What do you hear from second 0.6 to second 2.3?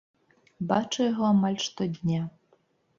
Бачу яго амаль штодня.